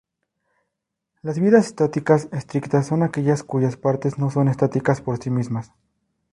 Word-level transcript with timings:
Las 1.21 1.37
vidas 1.39 1.67
estáticas 1.67 2.27
"estrictas" 2.31 2.87
son 2.87 3.03
aquellas 3.03 3.43
cuyas 3.43 3.77
partes 3.77 4.17
no 4.17 4.31
son 4.31 4.47
estáticas 4.47 4.99
por 4.99 5.21
sí 5.21 5.29
mismas. 5.29 5.73